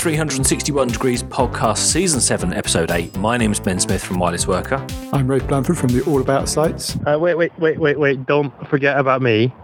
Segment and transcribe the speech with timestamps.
[0.00, 3.18] 361 Degrees Podcast, Season 7, Episode 8.
[3.18, 4.82] My name is Ben Smith from Wireless Worker.
[5.12, 6.96] I'm Rafe Blanford from the All About sites.
[7.06, 8.24] Uh, wait, wait, wait, wait, wait.
[8.24, 9.54] Don't forget about me.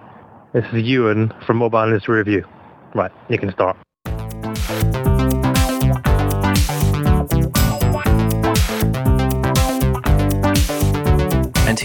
[0.53, 2.45] This is Ewan from Mobile Industry Review.
[2.95, 3.79] Right, you can start.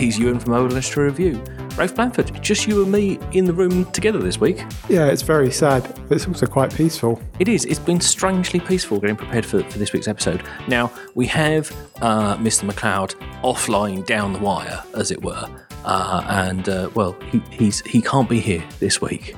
[0.02, 1.44] He's Ewan from Mobile Industry Review.
[1.78, 4.58] Rafe Blanford, just you and me in the room together this week.
[4.90, 7.22] Yeah, it's very sad, but it's also quite peaceful.
[7.38, 7.66] It is.
[7.66, 10.42] It's been strangely peaceful getting prepared for, for this week's episode.
[10.68, 12.70] Now, we have uh, Mr.
[12.70, 15.48] McLeod offline down the wire, as it were.
[15.86, 19.36] Uh, and, uh, well, he, he's, he can't be here this week.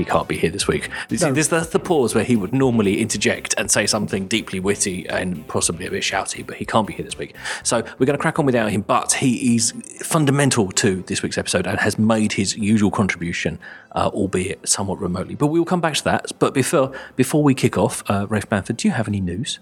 [0.00, 0.88] He can't be here this week.
[1.10, 1.34] You see, No.
[1.34, 5.46] There's that's the pause where he would normally interject and say something deeply witty and
[5.46, 7.34] possibly a bit shouty, but he can't be here this week.
[7.62, 11.36] So we're going to crack on without him, but he is fundamental to this week's
[11.36, 13.58] episode and has made his usual contribution,
[13.92, 15.34] uh, albeit somewhat remotely.
[15.34, 16.32] But we will come back to that.
[16.38, 19.58] But before before we kick off, uh, Rafe Blanford, do you have any news?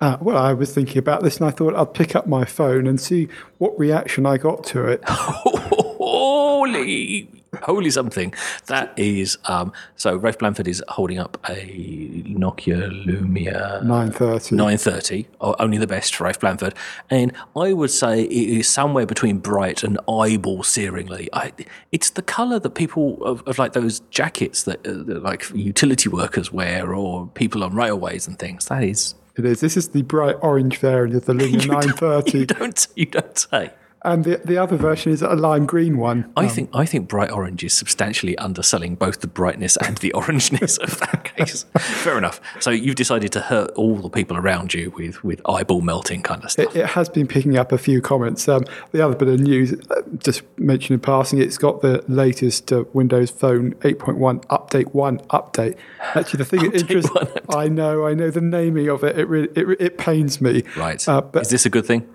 [0.00, 2.86] Uh, well, I was thinking about this and I thought I'd pick up my phone
[2.86, 5.02] and see what reaction I got to it.
[5.08, 7.28] holy
[7.62, 8.34] holy something
[8.66, 14.54] that is um so Rafe Blanford is holding up a Nokia Lumia 930.
[14.54, 16.74] 930 only the best for Rafe Blanford
[17.10, 21.52] and I would say it is somewhere between bright and eyeball searingly I,
[21.90, 26.08] it's the colour that people of, of like those jackets that, uh, that like utility
[26.08, 29.60] workers wear or people on railways and things that is It is.
[29.60, 32.38] This is the bright orange variant of the Lumia you don't, 930.
[32.38, 33.70] you don't you don't say
[34.02, 36.30] And the, the other version is a lime green one.
[36.36, 40.78] I think I think bright orange is substantially underselling both the brightness and the orangeness
[40.80, 41.64] of that case.
[41.78, 42.40] Fair enough.
[42.60, 46.44] So you've decided to hurt all the people around you with with eyeball melting kind
[46.44, 46.76] of stuff.
[46.76, 48.48] It, it has been picking up a few comments.
[48.48, 52.72] Um, the other bit of news, uh, just mention in passing, it's got the latest
[52.72, 55.76] uh, Windows Phone 8.1 Update 1 update.
[56.14, 57.10] Actually, the thing that interests
[57.48, 60.62] I know, I know the naming of it, it, really, it, it pains me.
[60.76, 61.06] right.
[61.08, 62.08] Uh, but is this a good thing?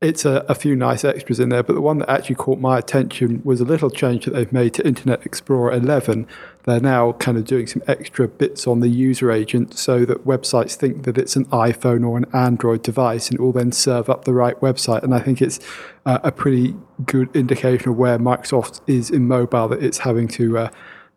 [0.00, 2.78] It's a, a few nice extras in there, but the one that actually caught my
[2.78, 6.26] attention was a little change that they've made to Internet Explorer 11.
[6.64, 10.74] They're now kind of doing some extra bits on the user agent so that websites
[10.74, 14.24] think that it's an iPhone or an Android device and it will then serve up
[14.24, 15.02] the right website.
[15.02, 15.58] And I think it's
[16.04, 16.76] uh, a pretty
[17.06, 20.58] good indication of where Microsoft is in mobile, that it's having to.
[20.58, 20.70] Uh,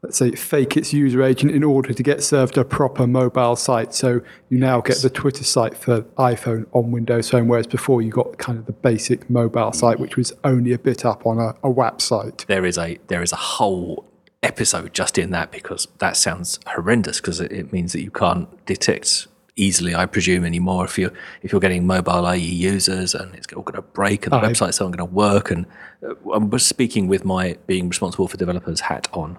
[0.07, 3.93] let's say, fake its user agent in order to get served a proper mobile site.
[3.93, 8.09] So you now get the Twitter site for iPhone on Windows Phone, whereas before you
[8.09, 11.55] got kind of the basic mobile site, which was only a bit up on a,
[11.61, 12.45] a WAP site.
[12.47, 14.09] There is a there is a whole
[14.43, 18.65] episode just in that because that sounds horrendous because it, it means that you can't
[18.65, 23.51] detect easily, I presume, anymore if you're if you're getting mobile IE users and it's
[23.51, 25.51] all going to break and the I- websites aren't going to work.
[25.51, 25.65] And
[26.01, 29.37] uh, I'm speaking with my being responsible for developers hat on.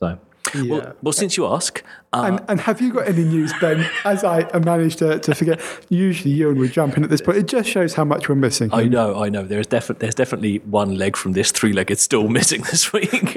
[0.00, 0.18] So,
[0.54, 0.62] Yeah.
[0.70, 3.88] well, well, since you ask, uh, And, and have you got any news, Ben?
[4.04, 7.38] As I managed to, to forget, usually Ewan would jump in at this point.
[7.38, 8.70] It just shows how much we're missing.
[8.72, 9.42] I know, I know.
[9.42, 13.36] There's definitely there's definitely one leg from this three-legged stool missing this week,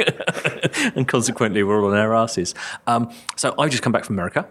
[0.95, 2.53] and consequently we're all on our asses.
[2.87, 4.47] Um, so I've just come back from America,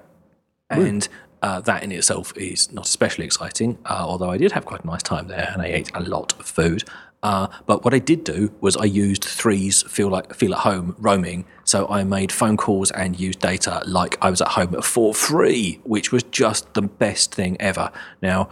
[0.71, 1.09] and
[1.43, 3.79] uh, that in itself is not especially exciting.
[3.87, 6.33] Uh, although I did have quite a nice time there, and I ate a lot
[6.41, 6.83] of food.
[7.23, 10.95] Uh, but what I did do was I used three's feel like feel at home
[10.99, 11.47] roaming.
[11.65, 15.81] So I made phone calls and used data like I was at home for free,
[15.83, 17.91] which was just the best thing ever.
[18.23, 18.49] Now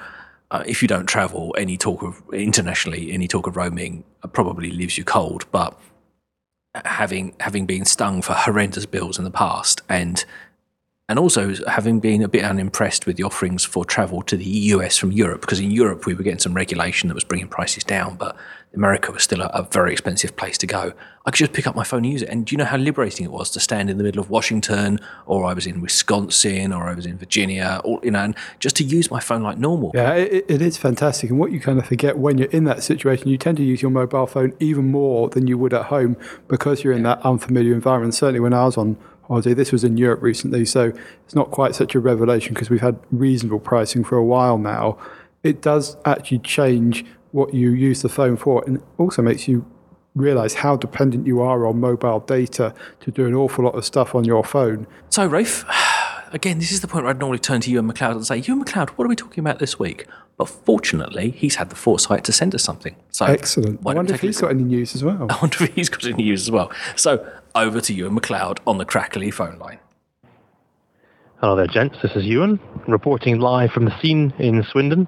[0.50, 4.71] uh, if you don't travel, any talk of internationally, any talk of roaming uh, probably
[4.71, 5.44] leaves you cold.
[5.50, 5.78] But
[6.84, 10.25] having having been stung for horrendous bills in the past, and
[11.09, 14.97] and also having been a bit unimpressed with the offerings for travel to the US
[14.97, 18.16] from Europe, because in Europe we were getting some regulation that was bringing prices down,
[18.16, 18.37] but
[18.76, 20.92] America was still a, a very expensive place to go.
[21.25, 22.28] I could just pick up my phone and use it.
[22.28, 25.01] And do you know how liberating it was to stand in the middle of Washington,
[25.24, 28.77] or I was in Wisconsin, or I was in Virginia, or you know, and just
[28.77, 29.91] to use my phone like normal.
[29.95, 31.30] Yeah, it, it is fantastic.
[31.30, 33.83] And what you kind of forget when you're in that situation, you tend to use
[33.83, 36.16] your mobile phone even more than you would at home
[36.47, 38.15] because you're in that unfamiliar environment.
[38.15, 40.92] Certainly, when I was on holiday, this was in Europe recently, so
[41.24, 44.97] it's not quite such a revelation because we've had reasonable pricing for a while now.
[45.42, 47.04] It does actually change
[47.36, 49.65] what you use the phone for, and also makes you
[50.15, 54.15] realize how dependent you are on mobile data to do an awful lot of stuff
[54.15, 54.86] on your phone.
[55.10, 55.66] So, Rafe,
[56.33, 58.65] again, this is the point where I'd normally turn to Ewan McLeod and say, Ewan
[58.65, 60.06] McLeod, what are we talking about this week?
[60.38, 62.97] But fortunately, he's had the foresight to send us something.
[63.10, 63.80] So Excellent.
[63.86, 65.27] I wonder if he's got any news as well.
[65.30, 66.72] I wonder if he's got any news as well.
[66.97, 69.78] So over to Ewan McLeod on the crackly phone line.
[71.41, 71.98] Hello there, gents.
[72.03, 72.59] This is Ewan,
[72.89, 75.06] reporting live from the scene in Swindon.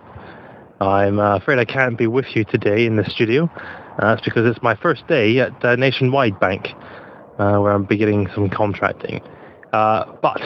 [0.81, 3.51] I'm uh, afraid I can't be with you today in the studio.
[3.99, 6.69] Uh, that's because it's my first day at uh, Nationwide Bank.
[7.39, 9.21] uh, where I'm beginning some contracting.
[9.73, 10.41] Uh, but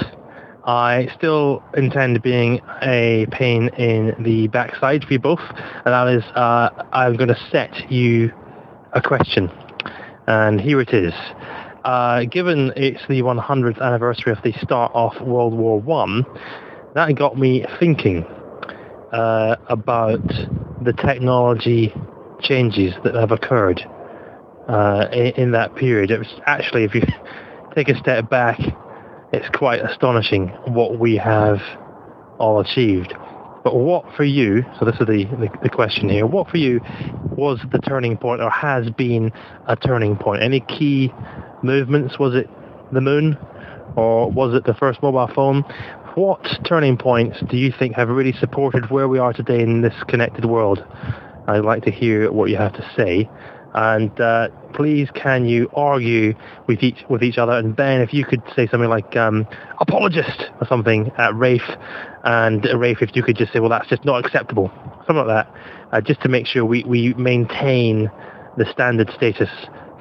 [0.64, 6.25] I still intend being a pain in the backside for you both, and that is
[6.35, 8.32] uh, I'm going to set you
[8.93, 9.50] a question,
[10.26, 11.14] and here it is.
[12.31, 16.25] Given it's the 100th anniversary of the start of World War One,
[16.94, 18.25] that got me thinking
[19.12, 20.26] uh, about
[20.82, 21.93] the technology
[22.41, 23.81] changes that have occurred
[24.69, 26.11] uh, in, in, that period.
[26.11, 27.03] It was actually, if you
[27.75, 28.59] take a step back,
[29.32, 31.59] it's quite astonishing what we have
[32.38, 33.14] all achieved.
[33.64, 36.81] But what for you, so this is the, the, the, question here, what for you
[37.37, 39.31] was the turning point or has been
[39.69, 40.43] a turning point?
[40.43, 41.12] Any key
[41.62, 42.19] movements?
[42.19, 42.50] Was it
[42.93, 43.38] the moon
[43.94, 45.64] or was it the first mobile phone?
[46.14, 49.94] What turning points do you think have really supported where we are today in this
[50.09, 50.85] connected world?
[51.47, 53.31] I'd like to hear what you have to say.
[53.73, 56.35] And uh, please, can you argue
[56.67, 57.53] with each with each other?
[57.53, 59.47] And Ben, if you could say something like um,
[59.81, 61.70] apologist or something at Rafe,
[62.25, 64.70] and uh, Rafe, if you could just say, well, that's just not acceptable,
[65.06, 65.55] something like that,
[65.93, 68.11] uh, just to make sure we, we maintain
[68.59, 69.49] the standard status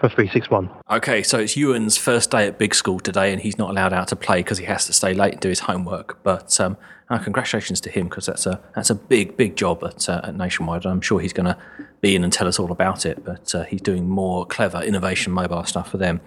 [0.01, 0.69] for 361.
[0.89, 4.07] Okay, so it's Ewan's first day at big school today, and he's not allowed out
[4.07, 6.21] to play because he has to stay late and do his homework.
[6.23, 6.75] But um,
[7.09, 10.35] uh, congratulations to him because that's a that's a big big job at, uh, at
[10.35, 10.87] Nationwide.
[10.87, 11.57] I'm sure he's going to
[12.01, 13.23] be in and tell us all about it.
[13.23, 16.19] But uh, he's doing more clever innovation mobile stuff for them.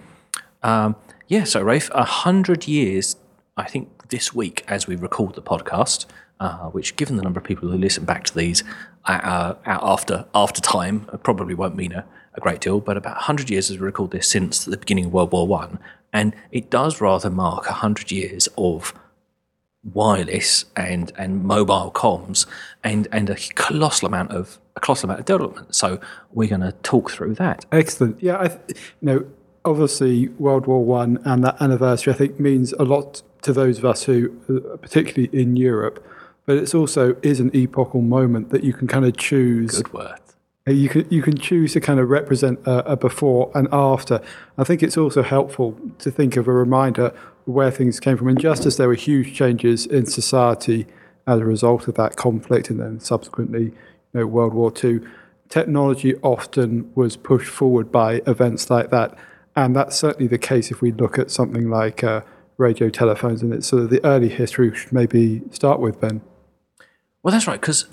[0.63, 0.95] Um,
[1.27, 3.17] yeah, so Rafe, a hundred years.
[3.57, 6.05] I think this week, as we record the podcast,
[6.39, 8.63] uh, which, given the number of people who listen back to these
[9.05, 12.05] uh, after after time, probably won't mean a,
[12.35, 15.13] a great deal, but about 100 years as we record this since the beginning of
[15.13, 15.79] World War One,
[16.13, 18.93] and it does rather mark 100 years of
[19.93, 22.47] wireless and and mobile comms
[22.83, 25.75] and and a colossal amount of a colossal amount of development.
[25.75, 25.99] So
[26.31, 27.65] we're going to talk through that.
[27.71, 28.21] Excellent.
[28.21, 29.25] Yeah, I th- you know,
[29.63, 33.85] obviously World War One and that anniversary, I think, means a lot to those of
[33.85, 36.05] us who, uh, particularly in Europe.
[36.45, 39.77] But it's also is an epochal moment that you can kind of choose.
[39.77, 40.19] Good word.
[40.67, 44.19] You can you can choose to kind of represent a, a, before and after.
[44.57, 47.13] I think it's also helpful to think of a reminder
[47.45, 48.29] where things came from.
[48.29, 50.87] And just as there were huge changes in society
[51.27, 53.73] as a result of that conflict, and then subsequently, you
[54.13, 55.01] know, World War II,
[55.49, 59.15] technology often was pushed forward by events like that.
[59.55, 62.21] And that's certainly the case if we look at something like uh,
[62.57, 66.21] radio telephones, and it's sort of the early history we should maybe start with, Ben.
[67.21, 67.85] Well, that's right, because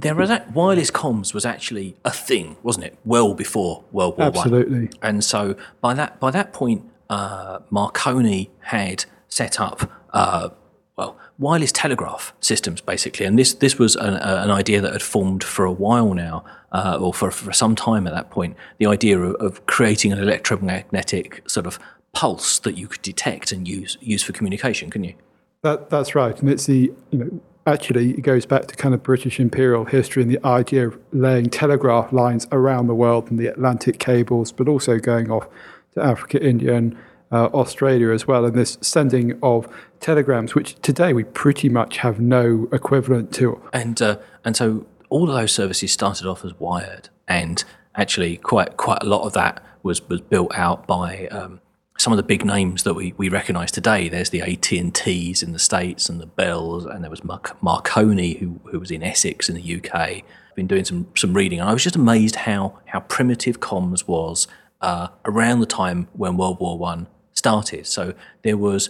[0.00, 2.96] there was that wireless comms was actually a thing, wasn't it?
[3.04, 4.38] Well before World War One.
[4.38, 4.78] Absolutely.
[4.78, 4.90] One.
[5.02, 10.50] And so by that by that point, uh, Marconi had set up uh,
[10.96, 15.02] well wireless telegraph systems basically, and this this was an, uh, an idea that had
[15.02, 18.56] formed for a while now, uh, or for for some time at that point.
[18.78, 21.78] The idea of, of creating an electromagnetic sort of
[22.12, 25.14] pulse that you could detect and use use for communication, couldn't you?
[25.62, 29.02] That, that's right, and it's the you know actually it goes back to kind of
[29.02, 33.46] British imperial history and the idea of laying telegraph lines around the world and the
[33.46, 35.46] Atlantic cables, but also going off
[35.94, 36.96] to Africa, India, and
[37.32, 39.68] uh, Australia as well, and this sending of
[40.00, 43.60] telegrams, which today we pretty much have no equivalent to.
[43.72, 47.62] And uh, and so all of those services started off as wired, and
[47.94, 51.60] actually quite quite a lot of that was was built out by um,
[52.00, 54.08] some of the big names that we, we recognise today.
[54.08, 57.62] There's the AT and T's in the states, and the Bells, and there was Marc-
[57.62, 60.22] Marconi who who was in Essex in the UK.
[60.56, 64.48] Been doing some some reading, and I was just amazed how how primitive comms was
[64.80, 67.86] uh, around the time when World War One started.
[67.86, 68.14] So
[68.44, 68.88] there was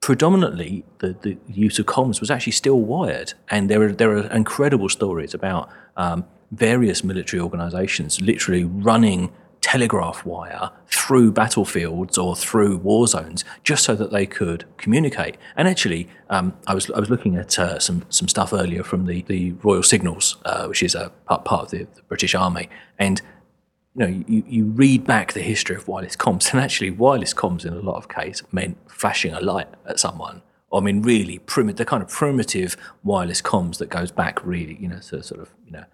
[0.00, 4.26] predominantly the, the use of comms was actually still wired, and there are there are
[4.32, 12.76] incredible stories about um, various military organisations literally running telegraph wire through battlefields or through
[12.78, 15.36] war zones just so that they could communicate.
[15.56, 19.06] And actually, um, I was I was looking at uh, some some stuff earlier from
[19.06, 22.68] the the Royal Signals, uh, which is a part, part of the, the, British Army,
[22.98, 23.20] and.
[23.94, 27.64] You know, you, you read back the history of wireless comms, and actually, wireless comms
[27.64, 31.78] in a lot of cases meant flashing a light at someone I mean, really primitive,
[31.78, 35.50] the kind of primitive wireless comms that goes back really, you know, to sort of,
[35.64, 35.84] you know,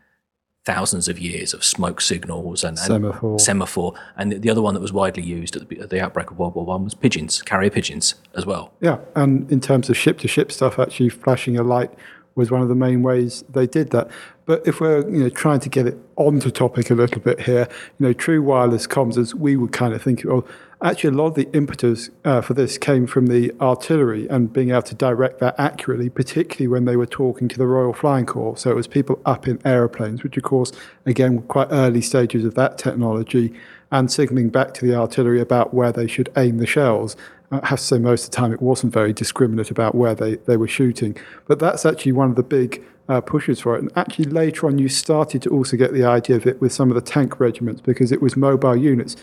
[0.64, 3.38] thousands of years of smoke signals and, and semaphore.
[3.38, 3.94] semaphore.
[4.16, 6.38] And the, the, other one that was widely used at the, at the, outbreak of
[6.38, 8.72] World War One was pigeons, carrier pigeons as well.
[8.80, 11.90] Yeah, and in terms of ship to ship stuff, actually flashing a light
[12.34, 14.10] was one of the main ways they did that.
[14.46, 17.68] But if we're you know trying to get it onto topic a little bit here,
[17.98, 20.46] you know, true wireless comms, as we would kind of think, well,
[20.82, 24.70] actually a lot of the impetus uh, for this came from the artillery and being
[24.70, 28.56] able to direct that accurately, particularly when they were talking to the Royal Flying Corps.
[28.56, 30.72] So it was people up in aeroplanes, which of course,
[31.06, 33.54] again, were quite early stages of that technology.
[33.94, 37.16] and signalling back to the artillery about where they should aim the shells.
[37.52, 40.36] I have to say, most of the time it wasn't very discriminate about where they,
[40.36, 41.16] they were shooting.
[41.46, 43.82] But that's actually one of the big uh, pushes for it.
[43.82, 46.90] And actually, later on, you started to also get the idea of it with some
[46.90, 49.14] of the tank regiments because it was mobile units.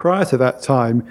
[0.00, 1.06] Prior to that time,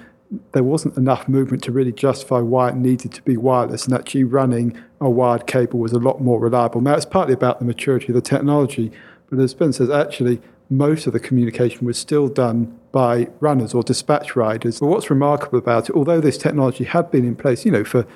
[0.51, 4.23] there wasn't enough movement to really justify why it needed to be wireless, and actually
[4.23, 6.81] running a wired cable was a lot more reliable.
[6.81, 8.91] Now, it's partly about the maturity of the technology,
[9.29, 10.41] but as Ben says, actually,
[10.71, 14.79] most of the communication was still done by runners or dispatch riders.
[14.79, 18.07] But what's remarkable about it, although this technology had been in place, you know, for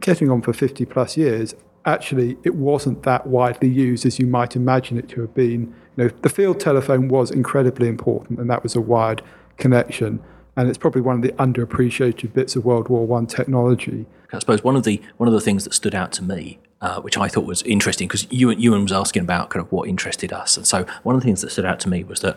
[0.00, 4.56] getting on for 50 plus years, actually it wasn't that widely used as you might
[4.56, 5.72] imagine it to have been.
[5.96, 9.22] You know, the field telephone was incredibly important, and that was a wired
[9.58, 10.20] connection.
[10.56, 14.06] And it's probably one of the underappreciated bits of World War One technology.
[14.32, 17.00] I suppose one of the one of the things that stood out to me uh,
[17.00, 20.32] which I thought was interesting because Ewan, Ewan was asking about kind of what interested
[20.32, 20.56] us.
[20.56, 22.36] And so one of the things that stood out to me was that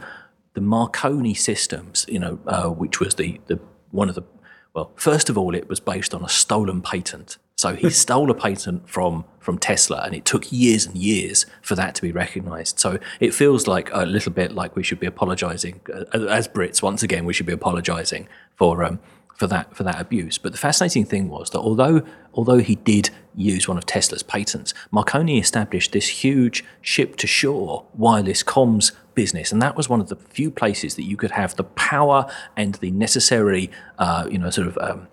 [0.54, 3.60] the Marconi systems, you know, uh, which was the, the
[3.92, 4.24] one of the,
[4.74, 7.38] well, first of all, it was based on a stolen patent.
[7.62, 11.76] So he stole a patent from from Tesla, and it took years and years for
[11.76, 12.80] that to be recognised.
[12.80, 16.82] So it feels like a little bit like we should be apologising uh, as Brits.
[16.82, 19.00] Once again, we should be apologising for um,
[19.38, 20.40] for that for that abuse.
[20.40, 22.02] But the fascinating thing was that although
[22.34, 27.86] although he did use one of Tesla's patents, Marconi established this huge ship to shore
[27.94, 31.56] wireless comms business, and that was one of the few places that you could have
[31.58, 32.26] the power
[32.58, 34.80] and the necessary, uh, you know, sort of.
[34.80, 35.08] Um,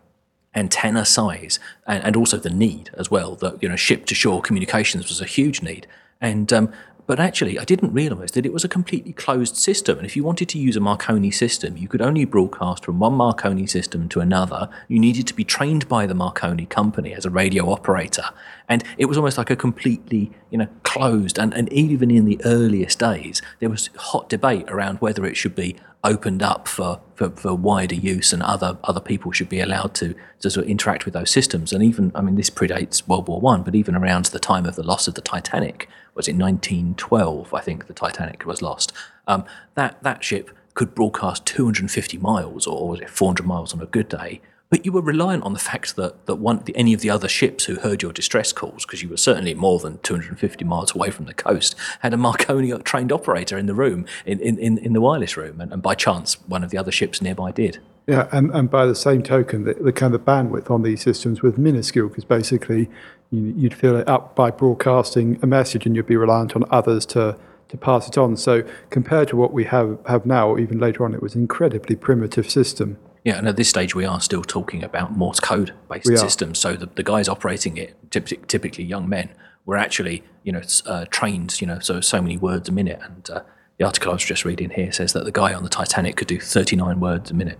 [0.54, 4.40] antenna size and, and, also the need as well that you know ship to shore
[4.40, 5.86] communications was a huge need
[6.20, 6.72] and um,
[7.08, 9.96] but actually, I didn't realise that it was a completely closed system.
[9.96, 13.14] And if you wanted to use a Marconi system, you could only broadcast from one
[13.14, 14.68] Marconi system to another.
[14.88, 18.24] You needed to be trained by the Marconi company as a radio operator.
[18.68, 21.38] And it was almost like a completely, you know, closed.
[21.38, 25.54] And, and even in the earliest days, there was hot debate around whether it should
[25.54, 29.94] be opened up for, for, for, wider use and other other people should be allowed
[29.94, 31.72] to, to sort of interact with those systems.
[31.72, 34.76] And even, I mean, this predates World War One, but even around the time of
[34.76, 37.52] the loss of the Titanic, was it 1912?
[37.52, 38.92] I think the Titanic was lost.
[39.26, 43.86] Um, that that ship could broadcast 250 miles, or was it 400 miles on a
[43.86, 44.40] good day?
[44.70, 47.64] But you were reliant on the fact that that one, any of the other ships
[47.64, 51.24] who heard your distress calls, because you were certainly more than 250 miles away from
[51.24, 55.36] the coast, had a Marconi trained operator in the room, in, in, in the wireless
[55.36, 57.78] room, and, and by chance, one of the other ships nearby did.
[58.06, 61.42] Yeah, and, and by the same token, the, the kind of bandwidth on these systems
[61.42, 62.88] was minuscule because basically
[63.30, 67.36] you'd fill it up by broadcasting a message and you'd be reliant on others to,
[67.68, 68.36] to pass it on.
[68.36, 71.42] So compared to what we have, have now, or even later on, it was an
[71.42, 72.96] incredibly primitive system.
[73.24, 76.58] Yeah, and at this stage, we are still talking about Morse code based systems.
[76.58, 79.30] So the, the guys operating it, typically young men,
[79.66, 83.00] were actually you know uh, trained, you know, so so many words a minute.
[83.02, 83.42] And uh,
[83.78, 86.28] the article I was just reading here says that the guy on the Titanic could
[86.28, 87.58] do 39 words a minute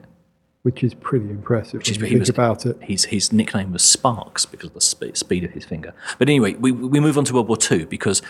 [0.62, 1.78] which is pretty impressive.
[1.78, 2.76] Which is, think was, about it.
[2.82, 5.94] His, his nickname was Sparks because of the sp- speed of his finger.
[6.18, 8.20] But anyway, we, we move on to World War II because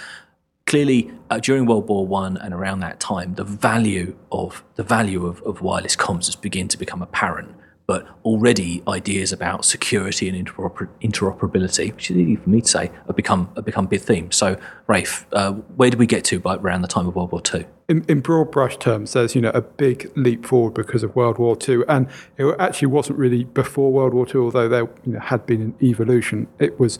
[0.68, 5.26] clearly uh, during World War One and around that time, the value of the value
[5.26, 7.54] of, of wireless comms has begun to become apparent
[7.88, 12.90] but already ideas about security and interoper- interoperability, which is easy for me to say,
[13.06, 14.36] have become have become big themes.
[14.36, 17.40] So, Rafe, uh, where did we get to by around the time of World War
[17.52, 17.64] II?
[17.88, 21.38] In, in, broad brush terms, there's you know a big leap forward because of World
[21.38, 25.20] War II, and it actually wasn't really before World War II, although there you know,
[25.20, 26.46] had been an evolution.
[26.58, 26.98] It was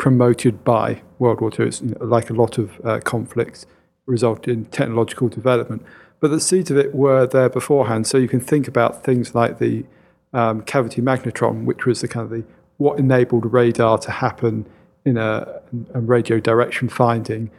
[0.00, 1.66] promoted by World War II.
[1.66, 3.66] It's like a lot of uh, conflicts
[4.06, 5.86] resulted in technological development
[6.20, 8.06] but the seeds of it were there beforehand.
[8.06, 9.84] So you can think about things like the
[10.32, 12.44] um, cavity magnetron, which was the kind of the
[12.76, 14.66] what enabled radar to happen
[15.04, 15.60] in a,
[15.92, 17.50] a, radio direction finding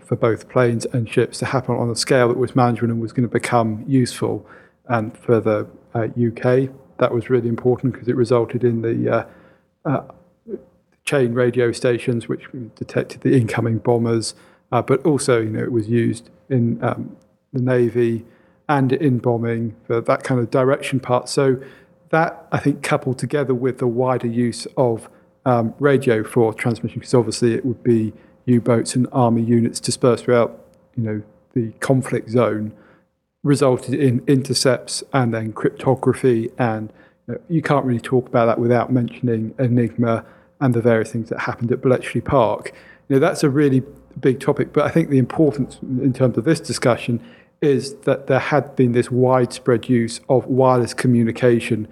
[0.00, 3.12] for both planes and ships to happen on a scale that was manageable and was
[3.12, 4.46] going to become useful.
[4.86, 9.26] And for the uh, UK, that was really important because it resulted in the uh,
[9.84, 10.04] uh,
[11.04, 14.34] chain radio stations, which detected the incoming bombers.
[14.72, 17.16] Uh, but also, you know, it was used in um,
[17.52, 18.24] the Navy
[18.68, 21.28] and in bombing for that kind of direction part.
[21.28, 21.60] So
[22.10, 25.08] that, I think, coupled together with the wider use of
[25.44, 28.12] um, radio for transmission, because obviously it would be
[28.46, 30.58] U-boats and army units dispersed throughout,
[30.96, 32.72] you know, the conflict zone,
[33.42, 36.50] resulted in intercepts and then cryptography.
[36.58, 36.92] And
[37.28, 40.24] you, know, you can't really talk about that without mentioning Enigma
[40.60, 42.72] and the various things that happened at Bletchley Park.
[43.08, 43.82] You know, that's a really
[44.20, 44.72] big topic.
[44.72, 47.20] But I think the importance in terms of this discussion
[47.60, 51.88] is that there had been this widespread use of wireless communication,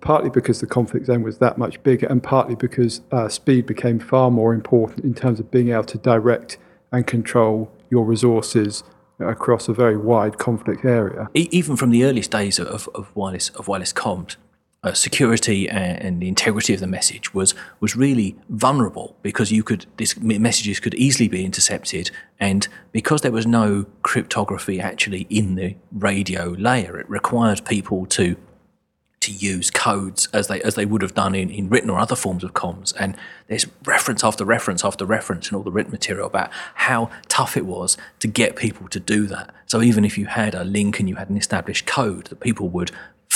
[0.00, 3.98] partly because the conflict zone was that much bigger, and partly because uh, speed became
[3.98, 6.58] far more important in terms of being able to direct
[6.90, 8.82] and control your resources
[9.20, 11.28] across a very wide conflict area.
[11.34, 14.36] Even from the earliest days of, of wireless of wireless comms,
[14.84, 19.62] uh, security and, and, the integrity of the message was was really vulnerable because you
[19.62, 22.10] could these messages could easily be intercepted,
[22.40, 28.36] and because there was no cryptography actually in the radio layer, it required people to
[29.20, 32.16] to use codes as they as they would have done in, in written or other
[32.16, 32.92] forms of comms.
[32.98, 37.56] And there's reference after reference after reference in all the written material about how tough
[37.56, 39.54] it was to get people to do that.
[39.66, 42.68] So even if you had a link and you had an established code, that people
[42.70, 42.90] would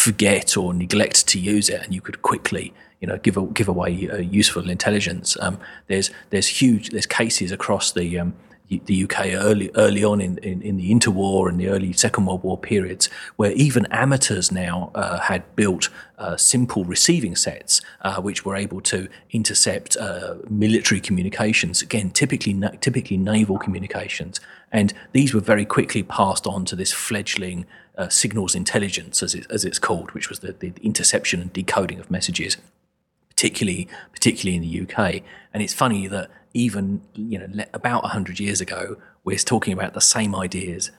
[0.06, 3.68] forget or neglect to use it, and you could quickly you know give a, give
[3.68, 5.36] away uh, useful intelligence.
[5.40, 5.58] Um,
[5.88, 8.34] there's there's huge there's cases across the um,
[8.68, 12.42] the UK early early on in, in, in, the interwar and the early Second World
[12.42, 18.44] War periods, where even amateurs now uh, had built uh, simple receiving sets uh, which
[18.44, 21.82] were able to intercept uh, military communications.
[21.82, 24.40] Again, typically na- typically naval communications,
[24.73, 29.46] and these were very quickly passed on to this fledgling uh, signals intelligence, as, it,
[29.50, 32.56] as it's called, which was the, the interception and decoding of messages
[33.36, 35.22] particularly particularly in the UK.
[35.52, 40.00] And it's funny that even you know about 100 years ago we're talking about the
[40.00, 40.90] same ideas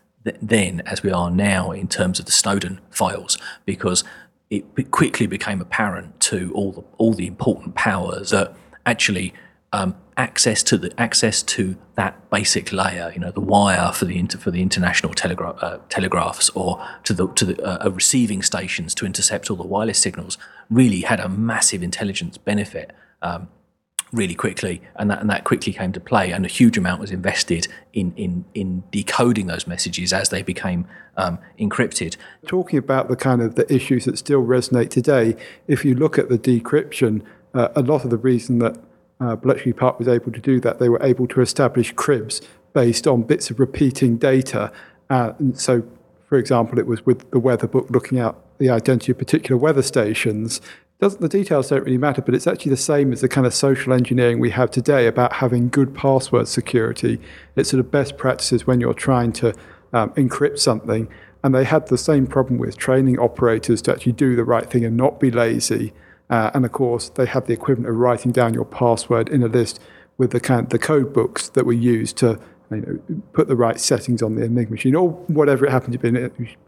[0.41, 4.03] then as we are now in terms of the Snowden files because
[4.49, 9.33] it quickly became apparent to all the all the important powers that actually
[9.77, 14.17] um, access to the access to that basic layer, you know, the wire for the
[14.17, 19.05] inter, for the international uh, telegraphs, or to the to the uh, receiving stations to
[19.05, 20.37] intercept all the wireless signals,
[20.69, 22.91] really had a massive intelligence benefit.
[23.21, 23.49] Um,
[24.13, 27.11] really quickly, and that and that quickly came to play, and a huge amount was
[27.11, 32.15] invested in in in decoding those messages as they became um, encrypted.
[32.47, 35.35] Talking about the kind of the issues that still resonate today,
[35.67, 37.21] if you look at the decryption,
[37.53, 38.77] uh, a lot of the reason that
[39.19, 42.41] uh, Bletchley Park was able to do that, they were able to establish cribs
[42.73, 44.71] based on bits of repeating data.
[45.09, 45.83] Uh, so,
[46.27, 49.81] for example, it was with the weather book looking out the identity of particular weather
[49.81, 50.61] stations
[50.99, 53.53] doesn't the details don't really matter, but it's actually the same as the kind of
[53.53, 57.19] social engineering we have today about having good password security.
[57.55, 59.53] It's sort of best practices when you're trying to
[59.93, 61.07] um, encrypt something.
[61.43, 64.83] And they had the same problem with training operators to actually do the right thing
[64.83, 65.93] and not be lazy.
[66.29, 69.47] Uh, and of course, they had the equivalent of writing down your password in a
[69.47, 69.79] list
[70.17, 72.39] with the kind of the code books that were used to
[72.71, 75.99] you know, put the right settings on the Enigma machine or whatever it happened to
[75.99, 76.11] be.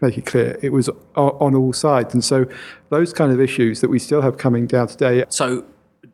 [0.02, 2.46] Make it clear it was on all sides, and so
[2.90, 5.26] those kind of issues that we still have coming down today.
[5.30, 5.66] So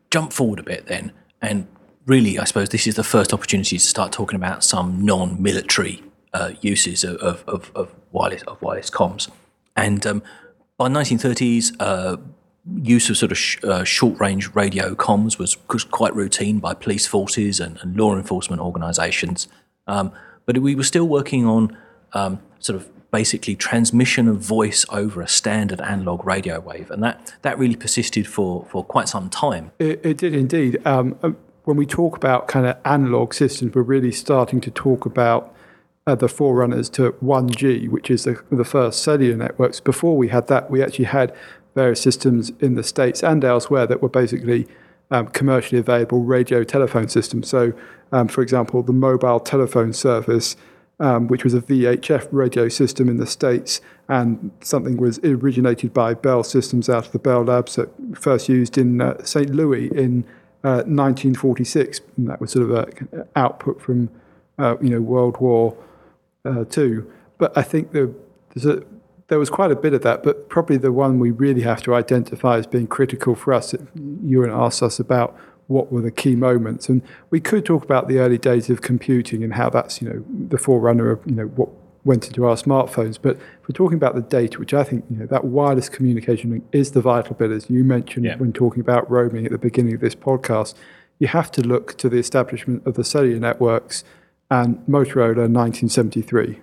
[0.10, 1.67] jump forward a bit then, and
[2.05, 6.03] really, I suppose this is the first opportunity to start talking about some non-military
[6.34, 9.29] uh, uses of, of, of, wireless of wireless comms,
[9.75, 10.23] and um,
[10.77, 11.75] by 1930s.
[11.79, 12.17] Uh,
[12.82, 15.56] use of sort of sh- uh, short range radio comms was,
[15.91, 19.47] quite routine by police forces and, and law enforcement organizations.
[19.88, 20.12] Um,
[20.45, 21.78] but we were still working on
[22.13, 27.36] um, sort of basically transmission of voice over a standard analog radio wave, and that
[27.43, 29.71] that really persisted for for quite some time.
[29.80, 30.86] It, it did indeed.
[30.86, 31.32] Um, uh,
[31.63, 35.56] when we talk about kind of analog systems, we're really starting to talk about
[36.06, 39.80] uh, the forerunners to 1G, which is the, the first cellular networks.
[39.80, 41.34] Before we had that, we actually had
[41.75, 44.67] various systems in the States and elsewhere that were basically
[45.11, 47.47] um, commercially available radio telephone systems.
[47.47, 47.73] So,
[48.11, 50.55] um, for example, the mobile telephone service,
[50.99, 56.13] um, which was a VHF radio system in the States, and something was originated by
[56.13, 59.49] Bell Systems out of the Bell Labs, that first used in uh, St.
[59.49, 60.23] Louis in
[60.63, 62.01] uh, 1946.
[62.17, 64.09] And that was sort of an output from,
[64.57, 65.75] uh, you know, World War
[66.45, 66.53] II.
[66.97, 67.01] Uh,
[67.38, 68.13] but I think the,
[68.53, 68.83] there's a
[69.27, 71.95] there was quite a bit of that, but probably the one we really have to
[71.95, 73.73] identify as being critical for us.
[74.23, 75.35] Ewan asked us about
[75.67, 79.43] what were the key moments, and we could talk about the early days of computing
[79.43, 81.69] and how that's you know the forerunner of you know what
[82.03, 83.17] went into our smartphones.
[83.19, 86.63] But if we're talking about the data, which I think you know that wireless communication
[86.71, 88.38] is the vital bit, as you mentioned yeah.
[88.38, 90.75] when talking about roaming at the beginning of this podcast,
[91.17, 94.03] you have to look to the establishment of the cellular networks
[94.51, 96.59] and Motorola 1973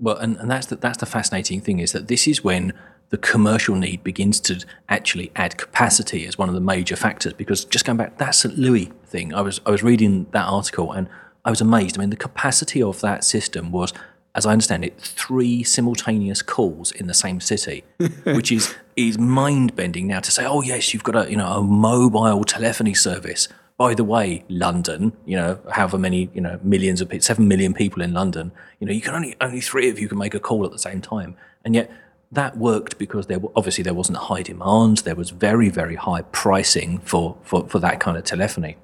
[0.00, 2.72] well, and, and that's the, that's the fascinating thing is that this is when
[3.10, 7.32] the commercial need begins to actually add capacity as one of the major factors.
[7.32, 8.58] Because just going back, to that St.
[8.58, 11.08] Louis thing, I was I was reading that article and
[11.44, 11.96] I was amazed.
[11.96, 13.92] I mean, the capacity of that system was,
[14.34, 17.84] as I understand it, three simultaneous calls in the same city,
[18.24, 21.46] which is is mind bending now to say, oh yes, you've got a you know
[21.46, 27.00] a mobile telephony service by the way, London, you know, however many, you know, millions
[27.00, 29.98] of people, seven million people in London, you know, you can only only three of
[29.98, 31.90] you can make a call at the same time, and yet
[32.30, 36.98] that worked because there obviously there wasn't high demand, there was very very high pricing
[36.98, 38.76] for for for that kind of telephony,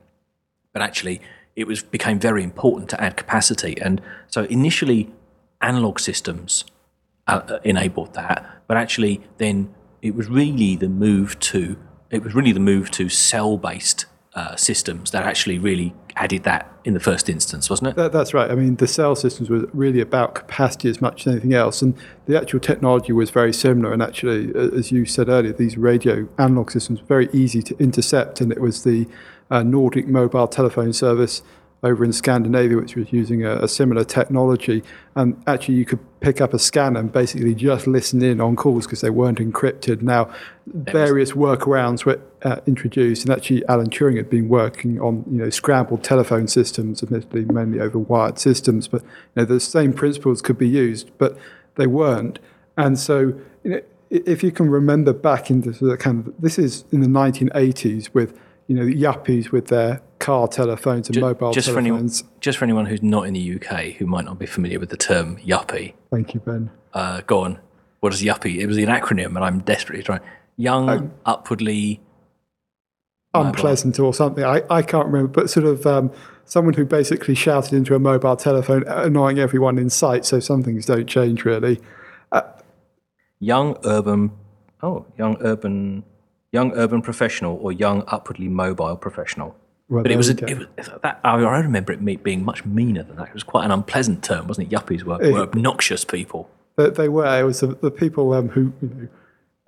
[0.73, 1.21] but actually
[1.55, 5.13] it was became very important to add capacity, and so initially
[5.61, 6.65] analog systems
[7.29, 9.73] uh, uh, enabled that, but actually then
[10.03, 11.77] it was really the move to
[12.11, 16.71] it was really the move to cell based uh, systems that actually really added that
[16.85, 17.97] in the first instance, wasn't it?
[17.97, 18.51] That, that's right.
[18.51, 21.95] I mean, the cell systems were really about capacity as much as anything else, and
[22.27, 23.93] the actual technology was very similar.
[23.93, 28.41] And actually, as you said earlier, these radio analog systems were very easy to intercept,
[28.41, 29.07] and it was the
[29.51, 31.43] uh, Nordic mobile telephone service
[31.83, 34.83] over in Scandinavia, which was using a, a, similar technology.
[35.17, 38.87] And actually, you could pick up a scanner and basically just listen in on calls
[38.87, 40.03] because they weren't encrypted.
[40.03, 40.31] Now,
[40.67, 45.51] various workarounds were uh, introduced, and actually, Alan Turing had been working on you know
[45.51, 50.59] scrambled telephone systems, admittedly mainly over wired systems, but you know the same principles could
[50.59, 51.39] be used, but
[51.77, 52.39] they weren't.
[52.77, 56.85] And so, you know, if you can remember back into the kind of this is
[56.93, 58.39] in the 1980s with
[58.71, 61.75] you know yuppies with their car telephones and just, mobile just telephones.
[61.75, 64.79] For anyone, just for anyone who's not in the UK who might not be familiar
[64.79, 65.95] with the term yuppie.
[66.13, 66.71] Thank you, Ben.
[66.95, 67.59] Uh, go on.
[67.99, 68.59] What is yuppie?
[68.59, 70.21] It was an acronym, and I'm desperately trying.
[70.57, 72.01] Young, um, upwardly
[73.35, 74.07] unpleasant mobile.
[74.07, 74.45] or something.
[74.45, 76.13] I, I can't remember, but sort of um,
[76.45, 80.25] someone who basically shouted into a mobile telephone, annoying everyone in sight.
[80.25, 81.81] So some things don't change really.
[82.31, 82.43] Uh,
[83.41, 84.31] young urban,
[84.81, 86.05] oh, young urban,
[86.53, 89.57] young urban professional or young upwardly mobile professional.
[89.89, 90.67] Well, but it was, a, it was
[91.03, 93.29] that, I remember it being much meaner than that.
[93.29, 94.77] It was quite an unpleasant term, wasn't it?
[94.77, 96.49] Yuppies were, it, were obnoxious people.
[96.77, 97.41] They, they, were.
[97.41, 98.89] It was the, the people um, who you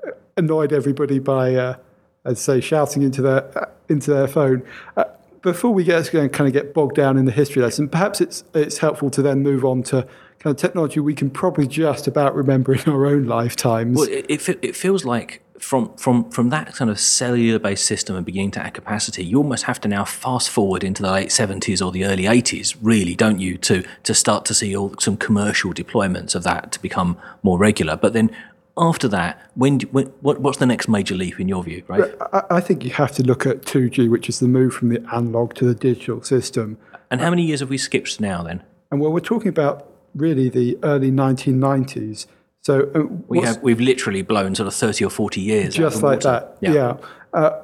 [0.04, 1.76] know, annoyed everybody by, uh,
[2.24, 4.62] I'd say, shouting into their uh, into their phone.
[4.96, 5.04] Uh,
[5.42, 8.44] before we get to kind of get bogged down in the history lesson, perhaps it's
[8.54, 10.06] it's helpful to then move on to
[10.38, 13.96] kind of technology we can probably just about remember in our own lifetimes.
[13.96, 18.16] Well, it, it, it feels like from from from that kind of cellular based system
[18.16, 21.30] and beginning to add capacity, you almost have to now fast forward into the late
[21.30, 25.16] seventies or the early eighties, really, don't you, to to start to see all some
[25.16, 27.96] commercial deployments of that to become more regular.
[27.96, 28.30] But then
[28.76, 32.12] after that, when, when what, what's the next major leap in your view, right?
[32.32, 35.00] I, I think you have to look at 2G, which is the move from the
[35.12, 36.78] analog to the digital system.
[37.10, 38.62] And how many years have we skipped now then?
[38.90, 42.26] And well, we're talking about really the early 1990s.
[42.62, 45.74] So uh, we have we've literally blown sort of thirty or forty years.
[45.74, 46.72] Just like that, yeah.
[46.72, 46.96] yeah.
[47.32, 47.62] Uh,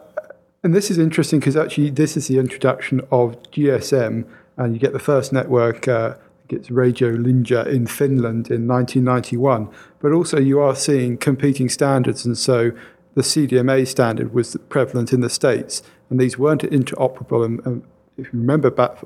[0.63, 4.25] and this is interesting because actually this is the introduction of GSM,
[4.57, 5.89] and you get the first network.
[5.89, 6.15] Uh,
[6.49, 9.69] gets Radiolinja in Finland in 1991,
[10.01, 12.73] but also you are seeing competing standards, and so
[13.15, 17.45] the CDMA standard was prevalent in the states, and these weren't interoperable.
[17.45, 17.83] And, and
[18.17, 18.97] if you remember back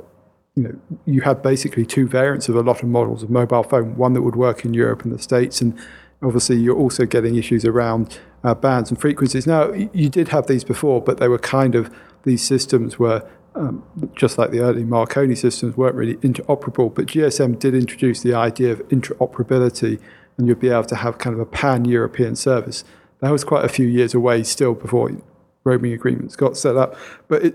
[0.55, 0.75] you know,
[1.07, 4.23] you had basically two variants of a lot of models of mobile phone, one that
[4.23, 5.79] would work in Europe and the States, and
[6.23, 9.47] obviously you're also getting issues around uh, bands and frequencies.
[9.47, 11.91] Now, you did have these before, but they were kind of,
[12.25, 13.83] these systems were, um,
[14.15, 18.73] just like the early Marconi systems, weren't really interoperable, but GSM did introduce the idea
[18.73, 20.01] of interoperability,
[20.37, 22.85] and you'd be able to have kind of a pan-European service.
[23.21, 25.11] That was quite a few years away still before
[25.65, 26.97] roaming agreements got set up,
[27.29, 27.55] but it,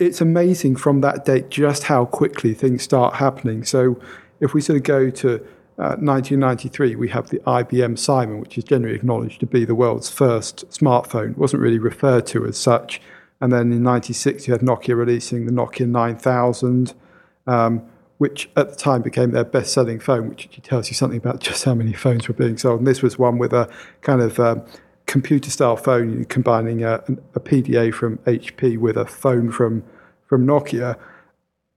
[0.00, 3.64] it's amazing from that date just how quickly things start happening.
[3.64, 4.00] So
[4.40, 5.34] if we sort of go to
[5.78, 10.08] uh, 1993, we have the IBM Simon, which is generally acknowledged to be the world's
[10.08, 11.32] first smartphone.
[11.32, 13.00] It wasn't really referred to as such.
[13.40, 16.94] And then in 96, you had Nokia releasing the Nokia 9000,
[17.46, 17.82] um,
[18.18, 21.64] which at the time became their best selling phone, which tells you something about just
[21.64, 22.80] how many phones were being sold.
[22.80, 23.70] And this was one with a
[24.00, 24.64] kind of um,
[25.06, 26.94] computer style phone, combining a,
[27.34, 29.84] a, PDA from HP with a phone from,
[30.26, 30.98] from Nokia.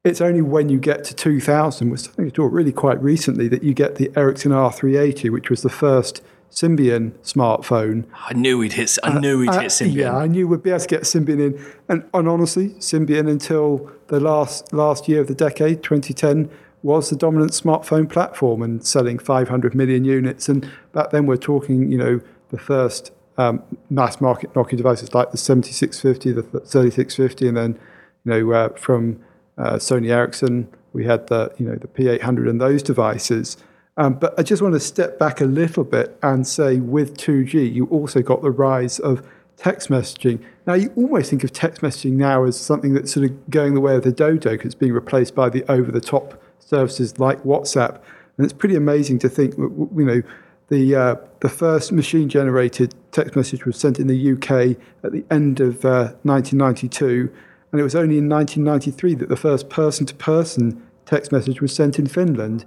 [0.03, 3.63] It's only when you get to 2000, we're starting to talk really quite recently, that
[3.63, 8.05] you get the Ericsson R380, which was the first Symbian smartphone.
[8.27, 8.97] I knew we'd hit.
[9.03, 9.95] I knew we'd uh, hit Symbian.
[9.95, 11.65] Yeah, I knew we'd be able to get Symbian in.
[11.87, 16.49] And, and honestly, Symbian until the last last year of the decade, 2010,
[16.81, 20.49] was the dominant smartphone platform and selling 500 million units.
[20.49, 25.31] And back then, we're talking, you know, the first um, mass market Nokia devices like
[25.31, 27.79] the 7650, the 3650, and then
[28.25, 29.19] you know uh, from
[29.57, 33.57] uh, Sony Ericsson we had the you know the P800 and those devices.
[33.95, 37.73] Um, but I just want to step back a little bit and say with 2G
[37.73, 39.25] you also got the rise of
[39.55, 40.43] text messaging.
[40.67, 43.81] Now you almost think of text messaging now as something that's sort of going the
[43.81, 48.01] way of the dodo because it's being replaced by the over-the-top services like WhatsApp,
[48.37, 50.21] and it's pretty amazing to think you know
[50.69, 55.25] the, uh, the first machine generated text message was sent in the UK at the
[55.31, 57.31] end of uh, 1992,
[57.71, 61.75] and it was only in 1993 that the first person to person text message was
[61.75, 62.65] sent in Finland.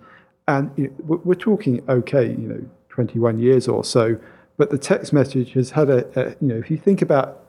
[0.49, 4.19] And you know, we're talking, okay, you know, 21 years or so,
[4.57, 7.45] but the text message has had a, a, you know, if you think about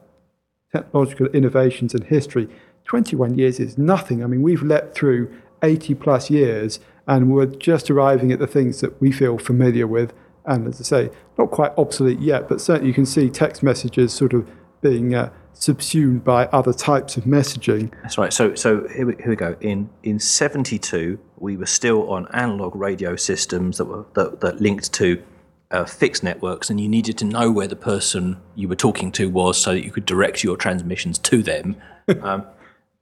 [0.71, 2.47] technological innovations and history,
[2.85, 4.23] 21 years is nothing.
[4.23, 5.31] I mean, we've leapt through
[5.63, 10.13] 80 plus years And we're just arriving at the things that we feel familiar with.
[10.45, 14.13] And as I say, not quite obsolete yet, but certainly you can see text messages
[14.13, 14.49] sort of
[14.81, 17.91] being uh, subsumed by other types of messaging.
[18.01, 18.33] That's right.
[18.33, 19.55] So, so here we, here we go.
[19.61, 24.91] In in '72, we were still on analog radio systems that were that, that linked
[24.93, 25.23] to
[25.71, 29.29] uh, fixed networks, and you needed to know where the person you were talking to
[29.29, 31.75] was, so that you could direct your transmissions to them.
[32.21, 32.45] um,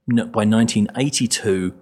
[0.08, 1.74] by 1982,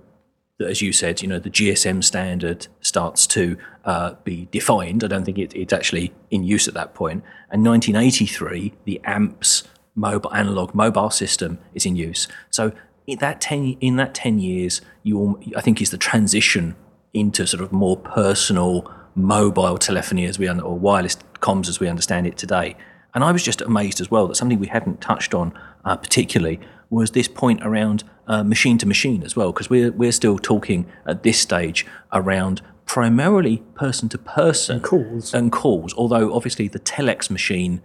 [0.67, 5.05] as you said, you know the GSM standard starts to uh, be defined.
[5.05, 7.25] I don't think it, it's actually in use at that point.
[7.51, 12.29] And 1983, the AMPS mobile analog mobile system is in use.
[12.51, 12.73] So
[13.07, 16.77] in that ten in that ten years, you I think is the transition
[17.13, 22.27] into sort of more personal mobile telephony as we or wireless comms as we understand
[22.27, 22.77] it today.
[23.15, 25.53] And I was just amazed as well that something we hadn't touched on
[25.85, 30.13] uh, particularly was this point around uh, machine to machine as well, because we're we're
[30.13, 35.93] still talking at this stage around primarily person to person and calls and calls.
[35.95, 37.83] Although obviously the telex machine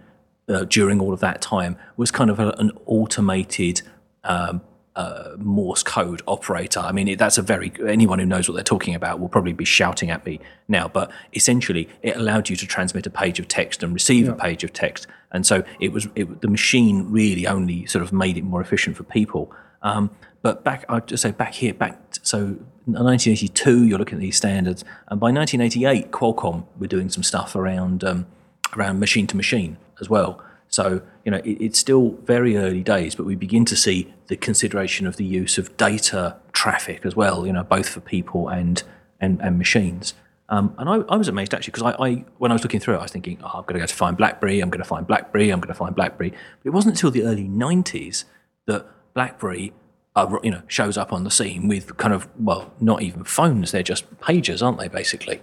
[0.48, 3.82] uh, during all of that time was kind of a, an automated
[4.22, 4.60] um,
[4.94, 6.80] uh, Morse code operator.
[6.80, 9.52] I mean, it, that's a very anyone who knows what they're talking about will probably
[9.52, 10.86] be shouting at me now.
[10.86, 14.32] But essentially, it allowed you to transmit a page of text and receive yeah.
[14.32, 18.12] a page of text, and so it was it, the machine really only sort of
[18.12, 19.52] made it more efficient for people.
[19.82, 20.10] Um,
[20.46, 22.38] but back, I'd just say back here, back so
[22.84, 28.04] 1982, you're looking at these standards, and by 1988, Qualcomm were doing some stuff around
[28.04, 28.28] um,
[28.76, 30.40] around machine to machine as well.
[30.68, 34.36] So, you know, it, it's still very early days, but we begin to see the
[34.36, 38.84] consideration of the use of data traffic as well, you know, both for people and,
[39.20, 40.14] and, and machines.
[40.48, 42.94] Um, and I, I, was amazed actually because I, I, when I was looking through
[42.94, 44.88] it, I was thinking, oh, I'm going to go to find BlackBerry, I'm going to
[44.88, 46.30] find BlackBerry, I'm going to find BlackBerry.
[46.30, 48.24] But it wasn't until the early 90s
[48.66, 49.72] that BlackBerry,
[50.16, 53.70] uh, you know, shows up on the scene with kind of, well, not even phones,
[53.70, 55.42] they're just pagers, aren't they, basically?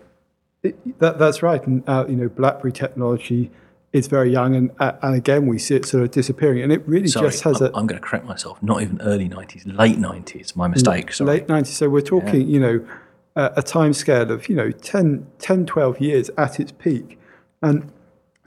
[0.64, 1.66] It, that, that's right.
[1.66, 3.52] And, uh, you know, BlackBerry technology
[3.94, 6.82] is very young, and uh, and again we see it sort of disappearing, and it
[6.88, 7.78] really Sorry, just has I'm, a.
[7.78, 8.62] I'm going to correct myself.
[8.62, 10.56] Not even early '90s, late '90s.
[10.56, 11.14] My mistake.
[11.14, 11.30] Sorry.
[11.30, 11.68] Late '90s.
[11.68, 12.48] So we're talking, yeah.
[12.48, 12.88] you know,
[13.36, 17.20] uh, a time scale of you know 10, 10, 12 years at its peak,
[17.62, 17.92] and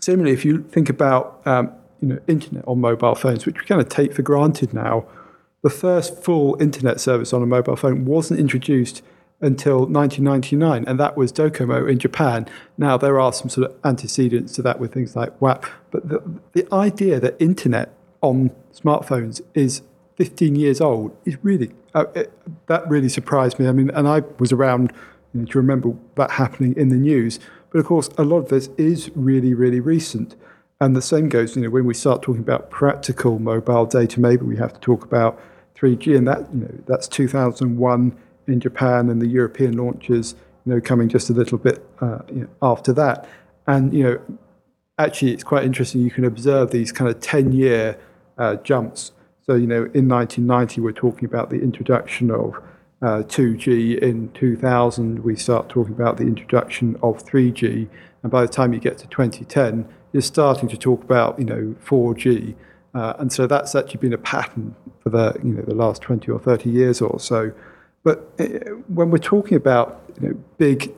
[0.01, 3.81] similarly, if you think about um, you know internet on mobile phones, which we kind
[3.81, 5.07] of take for granted now,
[5.67, 9.03] the first full internet service on a mobile phone wasn't introduced
[9.41, 12.47] until 1999, and that was Docomo in Japan.
[12.79, 16.23] Now, there are some sort of antecedents to that with things like WAP, but the,
[16.53, 19.83] the idea that internet on smartphones is
[20.15, 22.33] 15 years old is really, uh, it,
[22.69, 23.67] that really surprised me.
[23.67, 24.93] I mean, and I was around
[25.35, 27.41] you know, to remember that happening in the news,
[27.73, 30.37] but of course, a lot of this is really, really recent.
[30.81, 34.45] And the same goes, you know, when we start talking about practical mobile data, maybe
[34.45, 35.41] we have to talk about
[35.77, 40.35] 3G, and that, you know, that's 2001 in Japan and the European launches,
[40.65, 43.29] you know, coming just a little bit uh, you know, after that.
[43.67, 44.21] And you know,
[44.99, 46.01] actually, it's quite interesting.
[46.03, 47.99] You can observe these kind of ten-year
[48.39, 49.13] uh, jumps.
[49.43, 52.55] So you know, in 1990, we're talking about the introduction of
[53.03, 53.99] uh, 2G.
[53.99, 57.89] In 2000, we start talking about the introduction of 3G.
[58.23, 61.75] And by the time you get to 2010, you're starting to talk about you know
[61.85, 62.55] 4G.
[62.97, 66.33] Uh, and so that's actually been a pattern for the you know the last 20
[66.33, 67.53] or 30 years or so.
[68.03, 68.45] But uh,
[68.89, 70.95] when we're talking about you know, big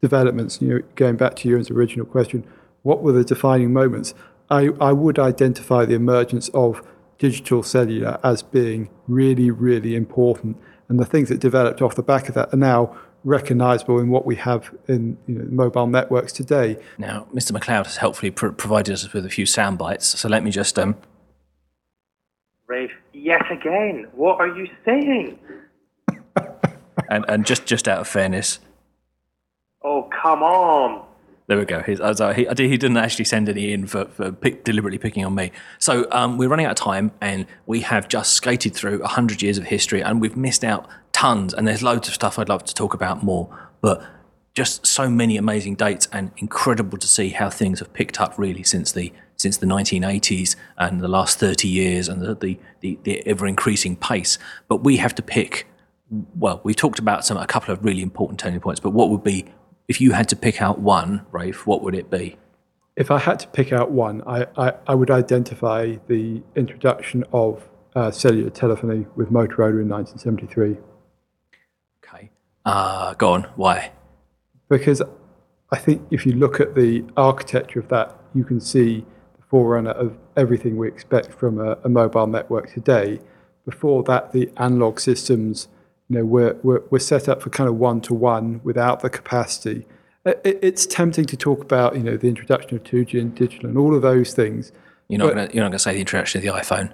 [0.00, 2.42] developments, you know, going back to your original question,
[2.84, 4.14] what were the defining moments?
[4.48, 6.82] I, I would identify the emergence of
[7.18, 10.56] digital cellular as being really, really important.
[10.88, 14.26] And the things that developed off the back of that are now recognizable in what
[14.26, 16.76] we have in you know, mobile networks today.
[16.98, 17.52] Now, Mr.
[17.52, 20.06] McLeod has helpfully pr- provided us with a few sound bites.
[20.06, 20.78] So let me just.
[20.78, 20.96] Um...
[22.66, 25.38] Rafe, yet again, what are you saying?
[27.08, 28.60] and and just just out of fairness.
[29.82, 31.04] Oh come on!
[31.46, 31.82] There we go.
[31.82, 35.52] He, he, he didn't actually send any in for, for pick, deliberately picking on me.
[35.78, 39.58] So um, we're running out of time, and we have just skated through hundred years
[39.58, 41.52] of history, and we've missed out tons.
[41.52, 44.02] And there's loads of stuff I'd love to talk about more, but
[44.54, 48.62] just so many amazing dates, and incredible to see how things have picked up really
[48.62, 53.26] since the since the 1980s and the last 30 years, and the the, the, the
[53.26, 54.38] ever increasing pace.
[54.66, 55.66] But we have to pick
[56.36, 59.24] well, we talked about some a couple of really important turning points, but what would
[59.24, 59.46] be
[59.88, 61.66] if you had to pick out one, Rafe?
[61.66, 62.36] What would it be?
[62.96, 67.68] If I had to pick out one, I, I, I would identify the introduction of
[67.94, 70.76] uh, cellular telephony with Motorola in 1973.
[72.04, 72.30] Okay,
[72.64, 73.44] uh, go on.
[73.56, 73.92] Why?
[74.68, 75.02] Because
[75.70, 79.04] I think if you look at the architecture of that, you can see
[79.36, 83.20] the forerunner of everything we expect from a, a mobile network today.
[83.64, 85.68] Before that, the analog systems
[86.08, 89.10] you know, we're, we're, we're set up for kind of one to one without the
[89.10, 89.86] capacity.
[90.24, 93.78] It, it's tempting to talk about, you know, the introduction of 2G and digital and
[93.78, 94.72] all of those things.
[95.08, 96.92] You're not going to you're not going to say the introduction of the iPhone.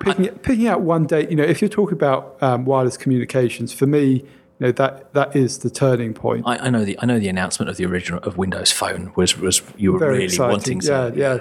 [0.00, 3.86] Picking, picking out one date, you know, if you're talking about um, wireless communications, for
[3.86, 4.24] me, you
[4.58, 6.44] know, that that is the turning point.
[6.46, 9.38] I, I know the I know the announcement of the original of Windows Phone was
[9.38, 10.50] was you were Very really exciting.
[10.50, 11.38] wanting Yeah, to yeah.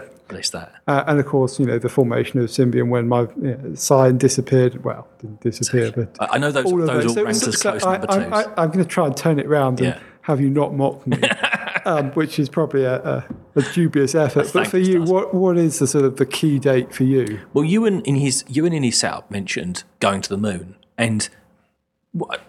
[0.52, 0.74] That.
[0.88, 4.18] Uh, and of course, you know, the formation of Symbian when my you know, Psion
[4.18, 4.84] disappeared.
[4.84, 7.84] Well, didn't disappear, but I know those all those all So- ranked so- as close
[7.84, 8.18] I, number twos.
[8.32, 10.00] I, I, I'm going to try and turn it around and Yeah.
[10.22, 11.18] have you not mock me,
[11.86, 14.52] um, which is probably a, a, a dubious effort.
[14.54, 17.40] But for you, you, what what is the sort of the key date for you?
[17.54, 21.30] Well, Ewan in his Ewan in his setup mentioned going to the moon, and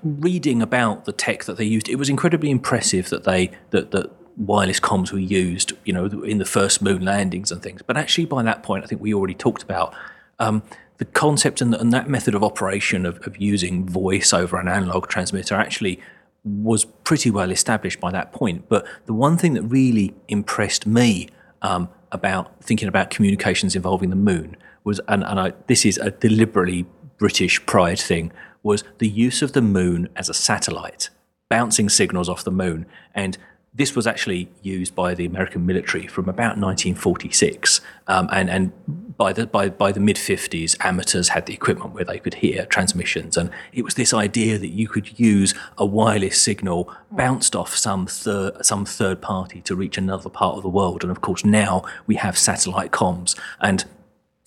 [0.03, 4.11] reading about the tech that they used, it was incredibly impressive that they that that
[4.37, 7.83] wireless comms were used, you know, in the first moon landings and things.
[7.83, 9.95] But actually, by that point, I think we already talked about
[10.39, 10.63] um,
[10.99, 15.09] the concept and, and that method of operation of, of using voice over an analog
[15.09, 16.01] transmitter actually
[16.45, 18.69] was pretty well established by that point.
[18.69, 21.29] But the one thing that really impressed me
[21.61, 26.11] um, about thinking about communications involving the moon was, and, and I, this is a
[26.11, 26.87] deliberately
[27.19, 31.11] British pride thing, was the use of the moon as a satellite,
[31.49, 32.87] bouncing signals off the moon.
[33.15, 33.39] And
[33.75, 38.73] this was actually used by the American military from about 1946, um, and and
[39.17, 42.67] by the by by the mid 50s, amateurs had the equipment where they could hear
[42.67, 47.75] transmissions, and it was this idea that you could use a wireless signal bounced off
[47.75, 51.45] some third some third party to reach another part of the world, and of course
[51.45, 53.87] now we have satellite comms, and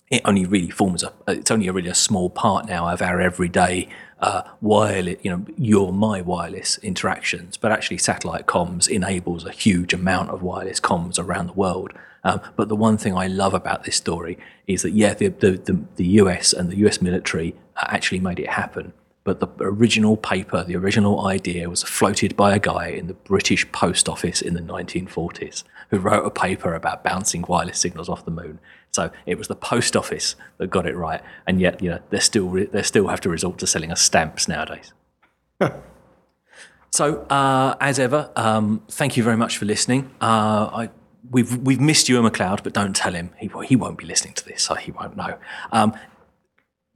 [0.08, 3.20] it only really forms a it's only a really a small part now of our
[3.20, 3.88] everyday
[4.20, 7.56] uh, wireless you know your my wireless interactions.
[7.56, 11.92] But actually satellite comms enables a huge amount of wireless comms around the world.
[12.24, 15.52] Um, but the one thing I love about this story is that yeah the the,
[15.52, 18.92] the, the US and the US military uh, actually made it happen.
[19.24, 23.70] But the original paper, the original idea was floated by a guy in the British
[23.72, 28.30] Post Office in the 1940s who wrote a paper about bouncing wireless signals off the
[28.30, 28.58] moon.
[28.90, 32.18] So it was the post office that got it right, and yet you know they
[32.18, 34.92] still re- they still have to resort to selling us stamps nowadays.
[36.90, 40.10] so uh, as ever, um, thank you very much for listening.
[40.20, 40.90] Uh, I,
[41.30, 44.44] we've we've missed you, McLeod, but don't tell him he he won't be listening to
[44.44, 45.36] this, so he won't know.
[45.72, 45.94] Um,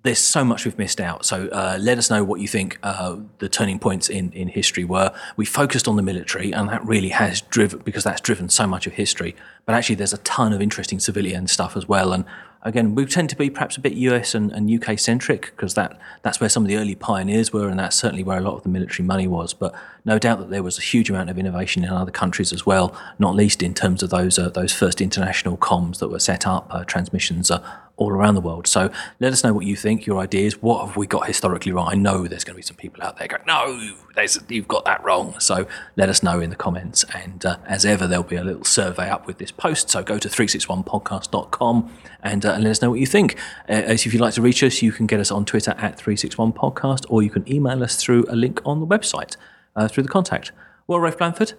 [0.02, 1.26] there's so much we've missed out.
[1.26, 4.84] So uh, let us know what you think uh, the turning points in, in history
[4.84, 5.12] were.
[5.36, 8.86] We focused on the military, and that really has driven because that's driven so much
[8.86, 9.36] of history.
[9.66, 12.14] But actually, there's a ton of interesting civilian stuff as well.
[12.14, 12.24] And
[12.62, 15.98] again, we tend to be perhaps a bit US and, and UK centric because that
[16.22, 18.62] that's where some of the early pioneers were, and that's certainly where a lot of
[18.62, 19.52] the military money was.
[19.52, 19.74] But
[20.06, 22.96] no doubt that there was a huge amount of innovation in other countries as well,
[23.18, 26.66] not least in terms of those uh, those first international comms that were set up,
[26.70, 27.62] uh, transmissions uh,
[28.00, 28.66] all around the world.
[28.66, 30.62] So let us know what you think, your ideas.
[30.62, 31.86] What have we got historically wrong?
[31.90, 34.86] I know there's going to be some people out there going, no, there's, you've got
[34.86, 35.38] that wrong.
[35.38, 37.04] So let us know in the comments.
[37.14, 39.90] And uh, as ever, there'll be a little survey up with this post.
[39.90, 43.36] So go to 361podcast.com and, uh, and let us know what you think.
[43.68, 45.98] Uh, as if you'd like to reach us, you can get us on Twitter at
[45.98, 49.36] 361podcast or you can email us through a link on the website
[49.76, 50.52] uh, through the contact.
[50.86, 51.52] Well, Rafe Blanford,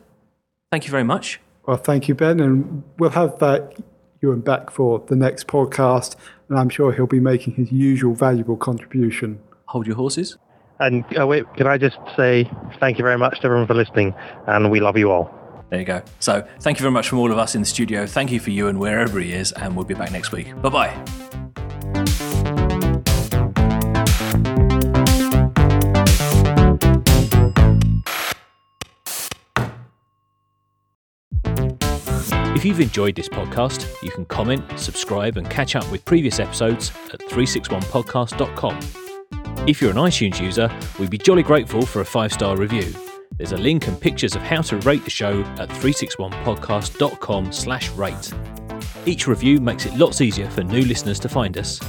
[0.72, 1.40] thank you very much.
[1.68, 3.68] Well, thank you, Ben, and we'll have uh,
[4.22, 6.16] Ewan back for the next podcast,
[6.50, 9.40] and I'm sure he'll be making his usual valuable contribution.
[9.66, 10.38] Hold your horses.
[10.80, 14.14] And oh wait, can I just say thank you very much to everyone for listening,
[14.48, 15.34] and we love you all.
[15.70, 16.02] There you go.
[16.20, 18.06] So thank you very much from all of us in the studio.
[18.06, 20.54] Thank you for Ewan wherever he is, and we'll be back next week.
[20.62, 21.61] Bye bye.
[32.54, 36.92] If you've enjoyed this podcast, you can comment, subscribe, and catch up with previous episodes
[37.14, 38.80] at 361podcast.com.
[39.68, 42.94] If you're an iTunes user, we'd be jolly grateful for a five star review.
[43.38, 48.34] There's a link and pictures of how to rate the show at 361podcast.com slash rate.
[49.06, 51.80] Each review makes it lots easier for new listeners to find us.